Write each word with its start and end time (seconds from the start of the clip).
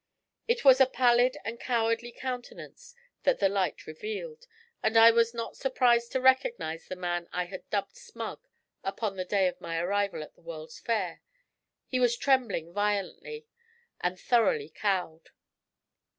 It 0.47 0.65
was 0.65 0.81
a 0.81 0.87
pallid 0.87 1.37
and 1.45 1.59
cowardly 1.59 2.11
countenance 2.11 2.95
that 3.21 3.37
the 3.37 3.47
light 3.47 3.85
revealed, 3.85 4.47
and 4.81 4.97
I 4.97 5.11
was 5.11 5.31
not 5.31 5.55
surprised 5.55 6.11
to 6.13 6.19
recognise 6.19 6.87
the 6.87 6.95
man 6.95 7.29
I 7.31 7.43
had 7.43 7.69
dubbed 7.69 7.95
'Smug' 7.95 8.47
upon 8.83 9.15
the 9.15 9.25
day 9.25 9.47
of 9.47 9.61
my 9.61 9.77
arrival 9.77 10.23
at 10.23 10.33
the 10.33 10.41
World's 10.41 10.79
Fair. 10.79 11.21
He 11.85 11.99
was 11.99 12.17
trembling 12.17 12.73
violently, 12.73 13.45
and 13.99 14.19
thoroughly 14.19 14.69
cowed. 14.69 15.29